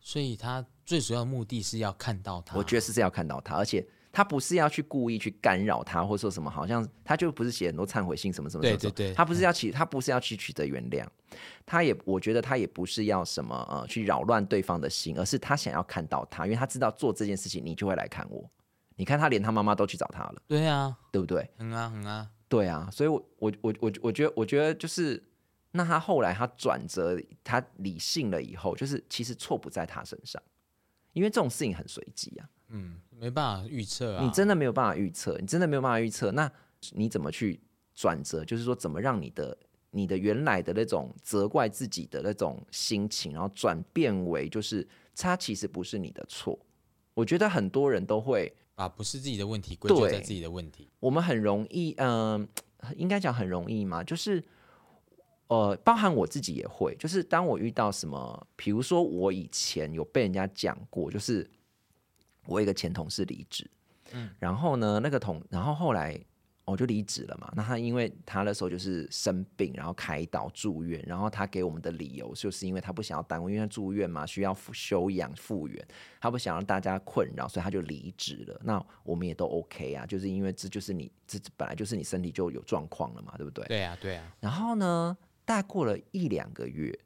[0.00, 2.56] 所以他最主要的目的是要看到他。
[2.56, 11.06] 我觉得是是要看到他，而且他不是要去故意去干扰他，或者说什么，好像他就不是写很多忏悔信什么什么什么，对对对他不是要取，他不是要去取得原谅，
[11.66, 18.50] 他也我觉得他也不是要什么呃去扰乱对方的心，而是他想要看到他，因为他知道做这件事情你就会来看我，
[18.96, 21.48] 你看他连他妈妈都去找他了，对啊，对不对？
[21.58, 25.22] 很啊很啊，对啊，所以我，我我我我觉得，我觉得就是，
[25.72, 30.42] 那他后来他转折，他理性了以后，就是其实错不在他身上，
[31.12, 34.24] 因为这种事情很随机啊，嗯，没办法预测啊。
[34.24, 36.50] 你真的没有办法预测，你真的没有办法预测，那
[36.90, 37.60] 你怎么去
[37.94, 38.44] 转折？
[38.44, 39.56] 就是说，怎么让你的
[39.92, 46.58] 你的原来的那种责怪自己的那种心情，然后转变为就是他其实不是你的错。
[47.14, 50.90] 我觉得很多人都会，把不是自己的问题归咎在自己的问题。
[50.98, 52.48] 我们很容易，嗯、
[52.96, 54.42] 应该讲很容易嘛，就是。
[55.50, 61.44] 呃，包含我自己也会，就是当我遇到什么，比如说我以前有被人家讲过，就是
[62.46, 63.68] 我有一个前同事离职，
[64.12, 66.16] 嗯，然后呢，那个同，然后后来
[66.64, 67.52] 我就离职了嘛。
[67.56, 75.84] 那他因为他那时候就是生病，然后开刀住院，然后他给我们的理由就是因为他不想要耽误，因为他住院嘛，需要复休养复原，
[76.20, 78.60] 他不想让大家困扰，所以他就离职了。
[78.62, 83.64] 那我们也都 OK 啊，就是因为这就是你这本来就是你身体就有状况了嘛，对不对？
[83.66, 85.16] 对啊对啊，然后呢，
[85.50, 86.96] 大概过了一两个月，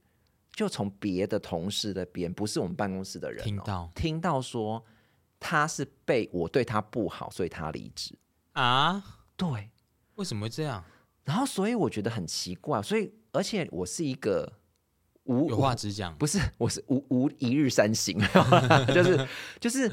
[0.52, 4.84] 就从别的同事那边，不是我们办公室的人、哦，听到听到说
[5.40, 8.14] 他是被我对他不好，所以他离职。
[8.52, 9.02] 啊，
[9.34, 9.70] 对，
[10.16, 10.84] 为什么会这样？
[11.24, 14.52] 然后所以我觉得很奇怪，所以而且我是一个
[15.22, 16.14] 无有话直讲。
[16.18, 18.14] 不是，我是无无一日三省，
[18.94, 19.26] 就是
[19.58, 19.90] 就是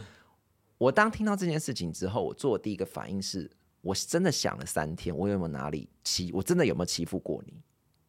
[0.78, 7.54] 我当听到这件事情之后，我做的第一个反应是，我真的想了三天，我有没有哪里欺，我真的有没有欺负过你？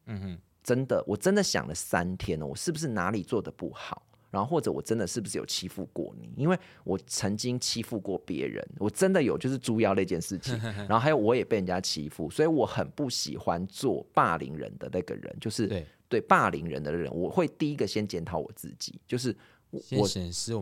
[0.07, 4.03] 嗯哼，真的，我真的想了三天哦，我是不是哪里做的不好？
[4.31, 6.33] 然后或者我真的是不是有欺负过你？
[6.38, 19.37] 因为我曾经欺负过别人，我真的有就是猪腰那件事情， 然后还有我也被人家欺负，所以我很不喜欢做霸凌人的那个人，就是对，对霸凌人的人，我会第一个先检讨我自己，就是
[19.71, 19.81] 我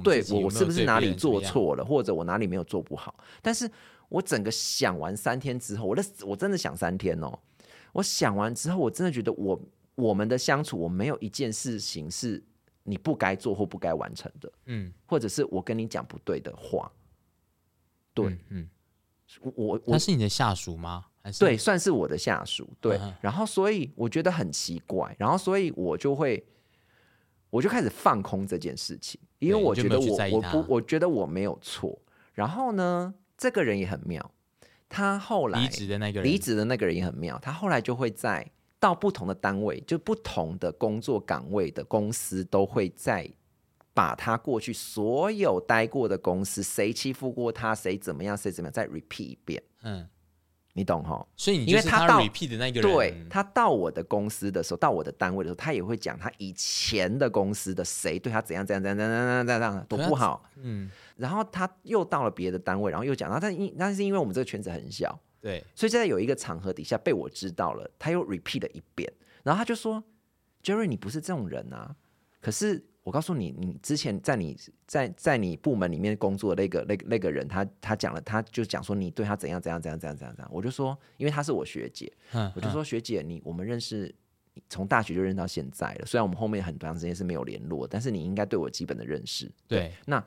[0.03, 1.14] 对我是不是哪里？
[1.14, 3.14] 做错了，或者我哪里没有做不好？
[3.40, 3.70] 但是
[4.09, 7.38] 我整个想完三天之后，我那我真的想三天哦。
[7.92, 9.61] 我想完之后，我真的觉得我
[9.94, 12.42] 我们的相处，我没有一件事情是
[12.85, 16.90] 你不该做或不该完成的，嗯，或者是我跟你讲不对的话。
[18.12, 18.68] 对，嗯嗯，
[19.40, 21.07] 我我我他是你的下属吗？
[21.22, 22.98] 还是对，算是我的下属，对。
[23.20, 26.42] 然后所以我觉得很奇怪，然后所以我就会，
[27.50, 31.96] 我就开始放空这件事情，因为我觉得我我不，我觉得我没有错。
[32.33, 34.33] 然后呢，这个人也很妙，
[34.90, 36.31] 他后来离职的那个人？
[36.31, 38.46] 离职的那个人也很妙，他后来就会在
[38.79, 43.31] 到不同的单位，就不同的工作岗位的公司，都会在
[43.94, 50.09] 把他过去所有待过的公司，谁欺负过他，谁怎么样，谁怎么样，再 repeat 一遍，嗯，
[50.72, 51.26] 你懂哈？
[51.37, 70.02] 所以你因为他到 repeat 的那个人，对他到我的公司的时候，到我的单位的时候，他也会讲他以前的公司的谁对他怎样怎样怎样怎样怎样怎样多不好，嗯，然后他又到了别的单位，然后又讲，然后但因但是因为我们这个圈子很小，对，所以现在有一个场合底下被我知道了，他又 repeat 了一遍，然后他就说
[70.62, 71.94] ：“Jerry，你不是这种人啊！
[72.40, 74.56] 可是我告诉你，你之前在你
[74.87, 84.14] 在在你部门里面工作的那个那个那个人，他他讲了，他就讲说你对他怎样怎样怎样怎样怎样怎样。”我就说，因为他是我学姐，嗯，我就说学姐，你我们认识。
[84.68, 89.50] 从大学就认到现在了，虽然我们后面很长时间是没有联络，但是你应该对我基本的认识。
[89.68, 90.22] 对，那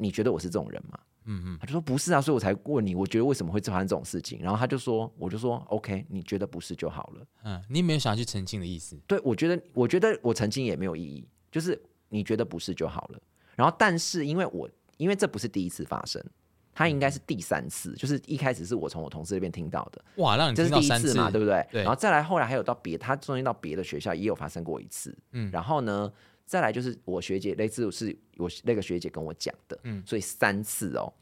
[0.00, 0.98] 你觉得我是这种人吗？
[1.26, 4.40] 嗯嗯，他就说不是啊，所以我才问你，我觉得为什么会发生这种事情？
[4.40, 7.26] 然后他就说，我就说 OK，你觉得不是就好了。
[7.44, 13.20] 嗯，你没有想要去澄清的意思，对，我觉得，我觉得我澄清也没有意义，就是你觉得不是就好了。
[13.54, 16.24] 然后，但是因为我因为这不是第一次发生，
[16.72, 21.64] 他应该是第三次，就是一开始是我从我同事那边听到的，哇，让你这是听到三第一次嘛，对不对？
[21.70, 26.10] 对然后再来后来还有到别，他中间到别的学校也有发生过一次，嗯然后呢，
[26.50, 31.12] 再来就是我学姐，类似是我那个学姐跟我讲的，嗯所以三次哦。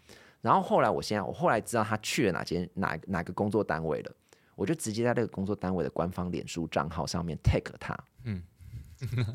[0.40, 4.12] 然后后来我现在我后来知道她去了哪间哪哪个工作单位了，
[4.54, 8.42] 我就直接在那个工作单位的官方脸书账号上面 tag 了他，嗯，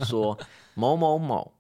[0.01, 0.35] 说
[0.73, 1.53] 某某某，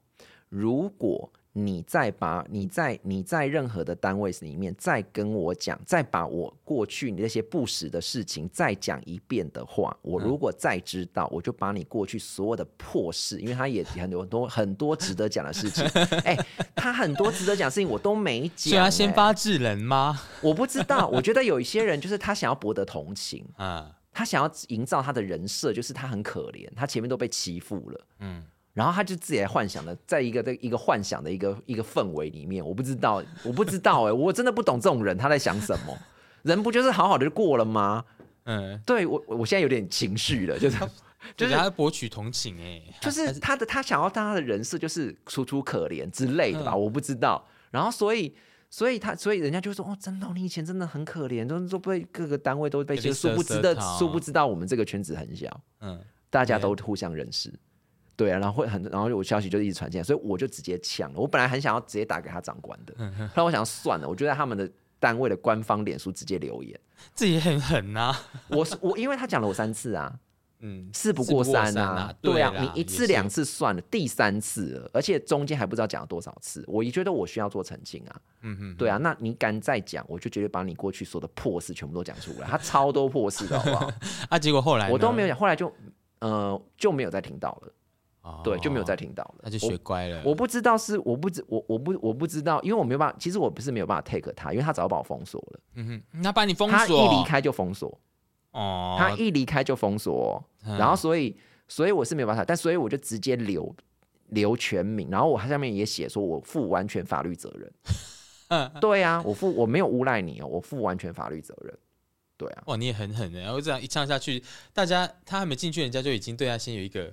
[0.49, 15.85] 如果你再把你在你在任何的单位里面再跟我讲，再把我过去你那些不实的事情再讲一遍的话，我如果再知道，我就把你过去所有的破事，因为他也很多很多很多值得讲的事情，
[16.25, 16.35] 哎、
[16.75, 20.19] 他很多值得讲的事情我都没讲、所以他先哎发制人吗？
[20.41, 35.97] 我不知道，我觉得有一些人就是他想要博得同情，啊， 他想要营造他的人设，就是他很可怜，他前面都被欺负了，嗯，然后他就自己来幻想的，在一个一个幻想的一个一个氛围里面，我不知道，我不知道哎、我真的不懂这种人他在想什么。
[36.43, 38.03] 人不就是好好的就过了吗？
[38.45, 40.77] 嗯，对我，我现在有点情绪了，就是
[41.37, 47.47] 就是他博取同情哎，就是他他的他想要当他的人设就是楚楚可怜之类的吧，嗯我不知道。
[47.71, 48.35] 然后所以
[48.69, 55.97] 所以他所以人家就会说哦，真的哦、你以前真的很可怜，都都被各个单位都被被欺负，殊不知的殊不知道我们这个圈子很小，嗯，
[56.29, 57.53] 大家都互相认识。
[58.23, 61.19] 对啊，然后会很，然后有消息就一直传进来，所以我就直接抢了。
[61.19, 62.93] 我本来很想要直接打给他长官的，
[63.35, 66.79] 后来我想算了，我就在他们的单位的官方脸书直接留言。
[67.13, 68.15] 这也很狠呐，
[68.47, 70.13] 我是我，因为他讲了我三次啊，
[70.65, 83.91] 嗯，事不过三啊，对啊，你一次两次算了，第三次了，而且中间还不知道讲了多少次，我也觉得我需要做澄清啊，嗯哼，对啊，那你敢再讲，我就绝对把你过去说的破事全部都讲出来，他超多破事的好不好？
[84.29, 85.69] 啊，结果后来，我都没有讲，后来就
[86.19, 87.73] 呃就没有再听到了，
[88.23, 88.41] 哦。
[88.43, 97.99] 对，就没有再，听到了，那就学乖了，我不知道是我不知我我不我不知道，因为我没有办法，其实我不是没有办法 take 他，因为他早就把我封锁了，嗯哼，他把你封锁他一，离开就封锁，
[98.51, 100.33] 哦，他一离开就封锁哦、
[100.65, 100.77] 嗯。
[100.77, 103.75] 然后所以所以我是没有办法，但所以我就直接留
[104.29, 107.71] 留全名，然后我下面也写说我负完全法律责任。
[108.79, 111.75] 对啊，我负我没有诬赖你哦，我负完全法律责任。
[112.37, 117.11] 对啊，哇，你也很狠的，然后这样一唱下去，大家他还没进去，人家就已经对他先有一个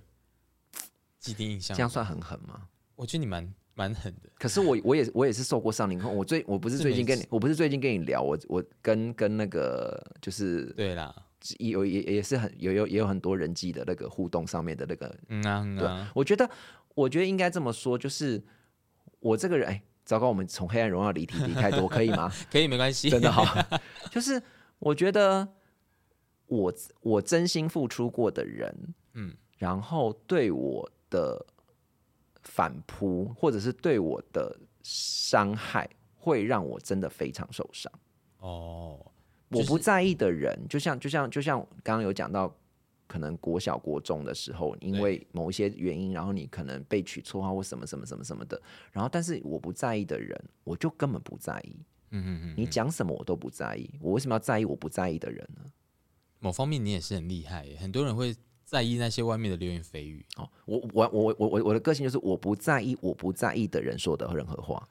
[1.20, 1.80] 既定印象这。
[1.80, 2.62] 样算很狠吗？
[2.96, 11.14] 我觉得你蛮蛮狠的，可是我我也我也是受过伤，你看我最我不是最近跟你我不是最近跟你聊，我我跟跟那个就是对啦，
[11.58, 16.48] 有也也是很有有也有很多人际的那个互动上面的那个嗯啊嗯对啊，我觉得，
[16.94, 18.42] 我觉得应该这么说，就是
[19.20, 22.30] 我这个人，哎，糟糕，我们从黑暗荣耀离题离太多，可以吗？
[22.52, 23.46] 可以没关系，真的好，
[24.10, 24.42] 就是
[24.78, 25.48] 我觉得
[26.46, 31.44] 我我真心付出过的人，嗯，然后对我的
[32.42, 37.92] 反扑，或者是对我的伤害，会让我真的非常受伤。
[38.38, 38.98] 哦，
[39.50, 42.54] 我不在意的人，就像就像就像刚刚有讲到，
[43.06, 48.60] 可能国小国中的时候，因为某一些原因，然后你可能被取绰号或什么什么什么什么的，
[48.92, 51.76] 然后但是我不在意的人，我就根本不在意。
[52.12, 55.70] 嗯嗯嗯，你讲什么我都不在意，我为什么要在意我不在意的人呢？
[56.38, 58.34] 某方面你也是很厉害耶，很多人会
[58.70, 64.88] 在意那些外面的流言蜚语，哦，我我我我我我的个性就是我不在意我不在意的人说的任何话。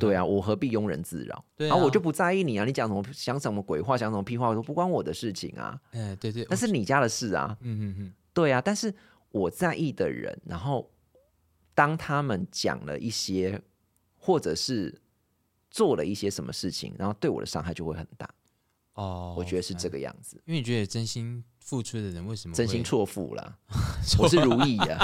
[0.00, 1.44] 对啊，我何必庸人自扰？
[1.54, 7.54] 对啊然后我就不在意你啊，你讲什么想什么鬼话，讲什么屁话，我说不关我的事情啊，哎对对，那是你家的事啊。
[7.60, 8.92] 嗯嗯嗯，对啊，但是
[9.30, 10.90] 我在意的人，然后
[11.74, 13.60] 当他们讲了一些，
[14.16, 14.98] 或者是
[15.70, 18.28] 做了一些什么事情，然后对我的伤害就会很大。
[18.94, 23.58] 哦，我觉得是这个样子，因为你觉得真心付出的人为什么真心错付啦。
[24.18, 24.98] 我是如意的，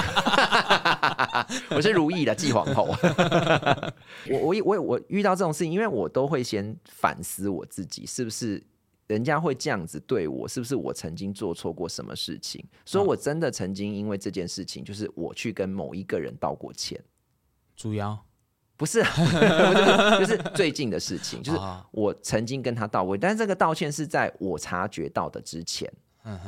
[1.71, 2.85] 我是如意的继皇后。
[4.29, 8.63] 我我我我遇到这种事情，因为我都会先反思我自己是不是。
[9.07, 12.61] 人家会这样子对我，是不是我曾经做错过什么事情？
[12.83, 17.01] 所以我真的曾经因为这件事情，就是我去跟某一个人道过歉，
[17.73, 18.21] 猪腰？
[18.79, 25.91] 不是，不是，就是最近的事情，就是啊我曾经跟他道过，但是这个道歉是在我察觉到的之前，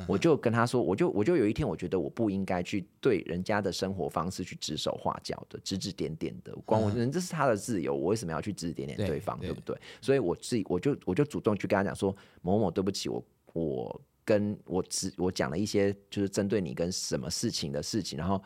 [0.07, 6.55] 我就跟他说，我就我就有一天，我觉得我不应该去对人家的生活方式去指手画脚的，指指点点的。
[6.65, 9.75] 关我人这是他的自由，我为什么要去指指点点对对方，对对不对？
[9.99, 18.39] 所以我自己我就我就主动去跟他讲说，某某对不起，我我跟我只我讲了一些就是针对你跟什么事情的事情，然后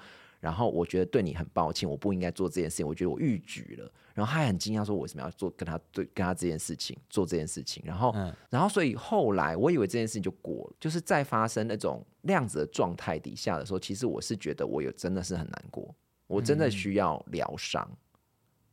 [0.43, 3.89] 然后我觉得对你很抱歉，我不应该做这件事情，我觉得我逾矩了。
[4.13, 7.81] 然后他还很惊讶说，我为什么要做跟他对跟他这件事情做这件事情？
[7.85, 15.95] 然后嗯然后，所以后来我以为这件事情就过了，就是在发生那种那样子的状态底下的时候，其实我是觉得我有真的是很难过，
[16.27, 17.89] 我真的需要疗伤。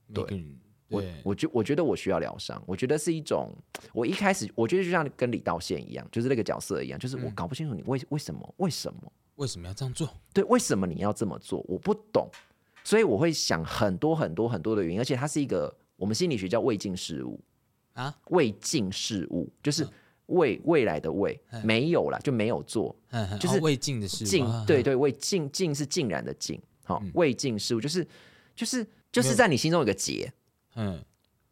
[0.09, 3.55] 每个人我对我觉我觉得我需要疗伤，我觉得是一种，
[3.93, 10.07] 我一开始我觉得就像跟李道宪一样，就是那个角色一样，就是我搞不清楚你为为什么为什么为什么要这样做？
[10.35, 12.29] 对为什么你要这么做，我不懂，
[12.85, 17.41] 所以我会想很多很多很多的原因，而且它是一个我们心理学叫未尽事物
[17.95, 19.89] 啊，未尽事物就是
[20.27, 22.95] 未未来的未没有了，就没有做，
[23.39, 24.27] 就是哦未尽的事
[24.67, 28.07] 对对，未尽尽是尽然的尽，好、未尽事物就是
[28.55, 30.31] 就是就是在你心中有个结，
[30.75, 31.03] 嗯，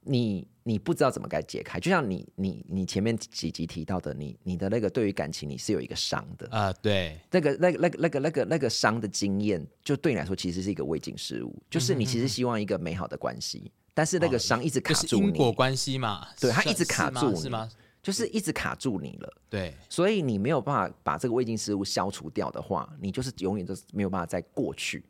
[0.09, 1.79] 你你不知道怎么该解开。
[1.79, 17.69] 就像你你你前面几集提到的，你你的那个对于感情你是有一个伤的，啊、对，那个、那个、那个、那个、那个、那个伤的经验，就对你来说其实是一个未尽事物，就是你其实希望一个美好的关系，但是那个伤一直卡住就是因果你，关系嘛，对它一直卡住你是吗？
[18.01, 19.33] 就是一直卡住你了。
[19.51, 25.05] 对，所以你没有办法把这个未尽事物消除掉的话，你就是永远都是没有办法再过去。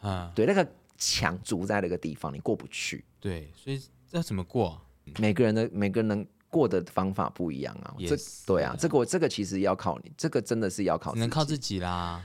[0.00, 0.66] 啊、对，那个
[0.98, 3.04] 墙筑在那个地方，你过不去。
[3.18, 4.80] 对，所以这要怎么过？
[5.18, 7.94] 每个人的每个人能过的方法不一样啊。
[7.98, 12.24] 这也对啊，这个我这个其实要靠你，这个真的是要靠只能靠自自己啦。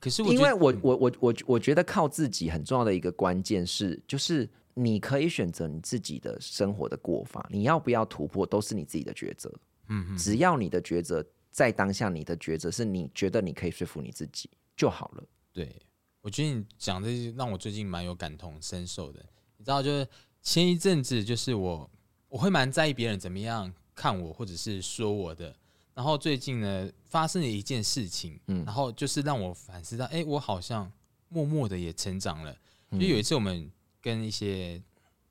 [0.00, 9.52] 可是我因为我我我我我觉得靠自己很重要的一个关键是，就是你可以选择你自己的生活的过法，你要不要突破都是你自己的抉择。
[9.88, 15.24] 嗯嗯，只要你的抉择在当下，你的抉择是你觉得你可以说服你自己就好了。
[15.52, 15.74] 对，
[16.20, 19.18] 我觉得你讲这些让我最近蛮有感同身受的。
[19.56, 20.06] 你知道，就是
[20.42, 21.90] 前一阵子，就是我
[22.28, 25.54] 我会蛮在意别人怎么样看我，或者是说我的。
[25.94, 28.64] 然后最近呢，发生了一件事情，嗯。
[28.64, 30.90] 然后就是让我反思到，哎、我好像
[31.28, 32.56] 默默的也成长了。
[32.92, 33.70] 就有一次我们
[34.00, 34.80] 跟一些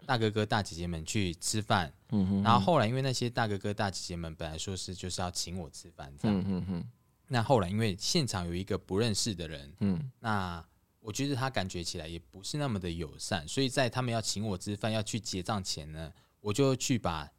[0.06, 6.89] 大哥哥大姐姐们去吃饭，嗯哼然后后来因为那些大哥哥大姐姐们本来说是就是要请我吃饭这样，嗯哼哼。
[7.30, 10.12] 那后来因为现场有一个不认识的人，嗯。
[10.20, 10.63] 那
[11.08, 17.32] 我觉得他感觉起来也不是那么的友善，所以在他们要请我吃饭要去结账前呢，我就去把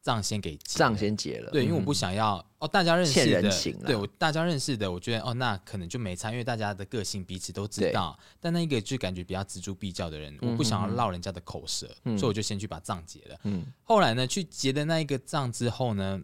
[0.00, 1.50] 账先给结账先结了。
[1.50, 3.50] 对，因为我不想要哦，大家认识的，
[3.84, 8.16] 对我大家认识的，我觉得哦，那可能就没差，因为大家的个性彼此都知道。
[8.38, 13.40] 但那一个就感觉比较锱铢必较的人，我不想要落人家的口舌，所以我就先去把账结了。
[13.42, 16.22] 嗯后来呢，去结的那一个账之后呢，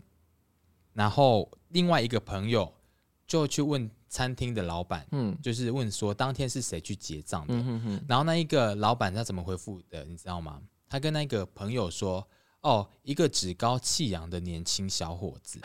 [0.93, 2.73] 然后另外一个朋友
[3.27, 7.55] 就去问餐厅的老板，嗯就是问说当天是谁去结账的。
[7.55, 10.61] 嗯哼哼，然后那一个老板他怎么回复的，你知道吗？
[10.89, 12.27] 他跟那个朋友说
[12.63, 15.61] ：“哦，一个趾高气扬的年轻小伙子。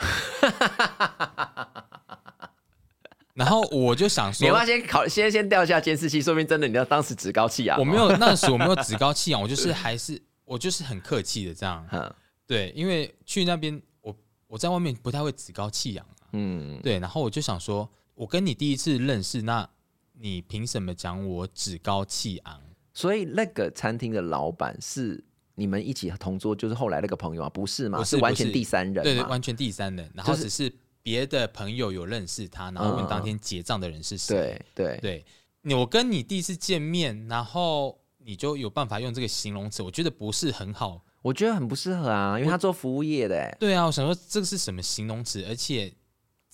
[3.34, 7.80] 然后我就想说 你要，要先考先先调一下监视器，说明真的你要当时趾高气扬哦。
[7.80, 11.84] 我没有 那时我没有趾高气扬，我就是还是我就是很客气的这样。
[11.90, 12.14] 嗯
[12.46, 14.14] 对，因为去那边我
[14.46, 16.28] 我在外面不太会趾高气扬啊。
[16.32, 19.68] 嗯对，然后我就想说，我跟你第一次认识，那
[20.12, 22.60] 你凭什么讲我趾高气昂？
[22.92, 25.24] 所以那个餐厅的老板是
[25.56, 27.98] 你们一起同桌，就是后来那个朋友啊，不是吗？
[27.98, 29.02] 不是是完全第三人。
[29.02, 30.72] 对对，完全第三人，然后只是
[31.02, 34.34] 别的朋友有认识他，然后问当天结账的人是谁。
[34.34, 35.24] 对对对，
[35.62, 41.04] 你我跟你第一次见面，然后你就有办法用这个形容词，我觉得不是很好。
[41.20, 45.90] 我觉得很不适合啊，因为他做服务业的，哎，对啊，我想说这个是什么形容词，而且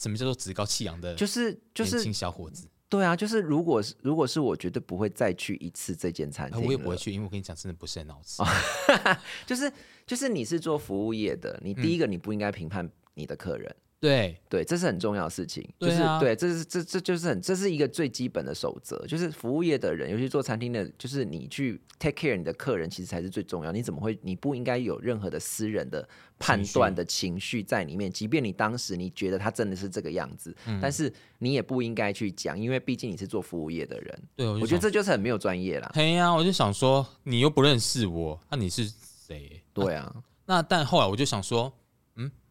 [0.01, 2.67] 什么叫做趾高气扬的就是就是年轻小伙子？
[2.89, 6.67] 对啊，就是如果是如果是我，绝对不会再去一次这间餐啊厅。
[6.67, 8.43] 我也不会去，因为我跟你讲，真的不是很好吃。
[9.47, 9.73] 就是
[10.07, 13.77] 就是你是做服务业的，你嗯第一个你不应该评判你的客人。
[14.01, 23.71] 对，对，这是很重要的事情，就是对，这是这这就是很这是一个最基本的守则，就是服务业的人，尤其做餐厅的，就是你去 take care 你的客人，其实才是最重要。
[23.71, 24.19] 你怎么会？
[24.23, 26.09] 你不应该有任何的私人的
[26.39, 35.91] 判断的情绪在里面，即便你当时你觉得他真的是这个样子，嗯但是你也不应该去讲，因为毕竟你是做服务业的人，对，我我觉得这就是很没有专业啦。
[35.95, 38.91] 嘿呀、我就想说，你又不认识我，那、你是
[39.27, 39.63] 谁？
[39.75, 40.11] 对啊，
[40.47, 41.80] 那但后来我就想说，嗯，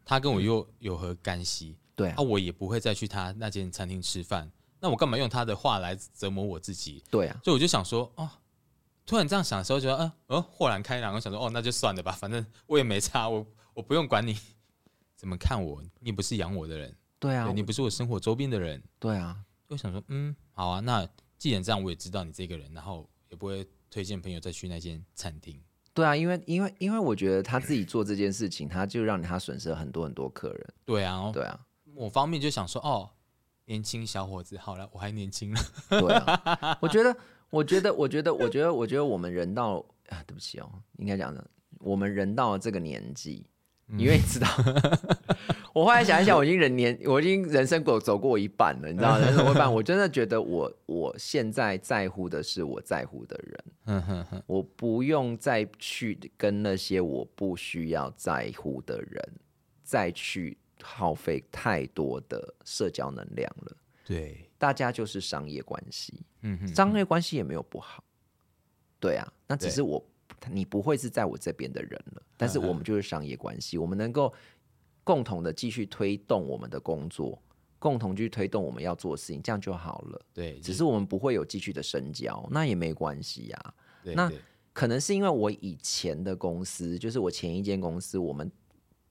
[0.09, 1.77] 他跟我又有何干系？
[1.95, 7.03] 对啊啊，，我也不会再去他那间餐厅吃饭，那我干嘛用他的话来折磨我自己？
[7.11, 8.27] 对啊，所以我就想说，哦，
[9.05, 11.13] 突然这样想的时候，觉得，嗯、哦，豁然开朗。
[11.13, 13.45] 我想说，哦，那就算了吧，反正我也没差，我
[13.75, 14.35] 我不用管你
[15.15, 18.81] 怎么看我，你不是养我的人，对啊对，你不是我生活周边的人。
[18.97, 19.37] 对啊，
[19.69, 25.61] 就想说，嗯，好啊，那既然这样，我也知道你这个人，然后也不会推荐朋友再去那间餐厅。
[25.99, 30.73] 对啊，因为因为因为我觉得他自己做这件事情，他就让他损失了很多很多客人。
[30.85, 31.59] 对啊，哦对啊，
[31.93, 33.09] 某方面就想说，哦，
[33.65, 35.61] 年轻小伙子，好了，我还年轻了。
[35.89, 37.15] 对啊，我觉得，
[37.49, 41.45] 我觉得，我觉得，我觉得，我觉得我们人到啊，对不起哦，应该讲的，
[41.79, 43.45] 我们人到了这个年纪，
[43.87, 44.47] 你愿意知道，
[45.79, 49.19] 我后来想一想，我已经人年，我已经人生走走过一半了，你知道吗？
[49.19, 53.39] 人生过一半，我真的觉得我我现在在乎的是我在乎的
[53.85, 59.23] 人，我不用再去跟那些我不需要在乎的人
[59.81, 63.77] 再去耗费太多的社交能量了。
[64.05, 68.03] 对，大家就是商业关系，嗯哼，商业关系也没有不好，
[68.99, 70.03] 对啊，那只是我
[70.51, 74.33] 你不会是在我这边的人了，但是我们就是商业关系，我们能够
[75.09, 77.41] 共同的继续推动我们的工作，
[77.79, 80.21] 共同去推动我们要做的事情，这样就好了。
[80.31, 84.31] 对，只是我们不会有继续的深交，那也没关系呀、那
[84.71, 88.51] 可能是因为我以前的公司，就是我前一间公司，我们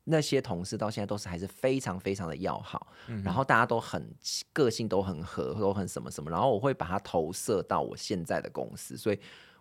[0.05, 4.09] 那些同事到现在都是还是非常非常的要好，嗯然后大家都很
[4.53, 9.18] 个性都很合，都很什么什么，然后我会把它投射到我现在的公司，所以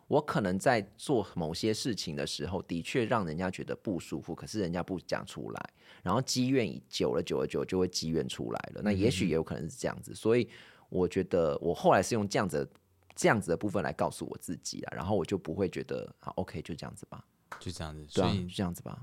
[0.08, 5.70] 我可能在做某些事情的时候，的确让人家觉得不舒服，可是人家不讲出来，
[6.02, 8.82] 然后积怨已久了，久了久了就会积怨出来了。
[8.82, 10.50] 那也许也有可能是这样子，所以
[10.90, 12.72] 我觉得我后来是用这样子的
[13.16, 17.24] 这样子的部分来告诉我自己啊，然后我就不会觉得好 OK 就这样子吧，
[17.60, 19.02] 就这样子，对啊，就这样子吧。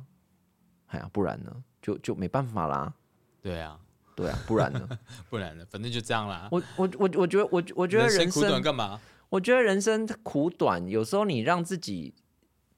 [0.86, 2.94] 哎呀，不然呢，就就没办法啦，
[3.42, 3.78] 对啊，
[4.16, 4.88] 对啊，不然呢，
[5.28, 6.48] 不然呢，反正就这样啦。
[6.50, 9.00] 我我我我觉得我我觉得人人苦短生，干嘛？
[9.29, 12.14] 我觉得人生苦短，有时候你让自己。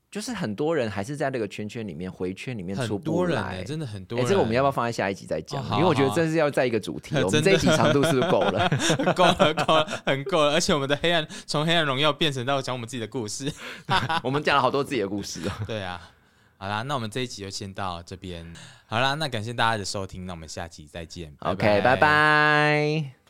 [0.08, 4.28] 就是很多人还是在那个圈圈里面回圈里面出很不来，多人欸真的很多哎、人。
[4.28, 5.60] 这个我们要不要放在下一集再讲？
[5.60, 8.70] 哦好因为我觉得好这是要在一个主题， 我们这一集长度是不是够了？
[9.14, 10.54] 够了，够了，很够了。
[10.54, 13.52] 而且我们的黑暗从黑暗荣耀变成到讲我们自己的故事。
[14.22, 15.52] 我们讲了好多自己的故事哦。
[15.66, 16.00] 对啊，
[16.56, 18.50] 好啦，那我们这一集就先到这边。
[18.86, 21.34] 好啦，那感谢大家的收听，那我们下集再见。
[21.40, 23.25] OK，拜拜。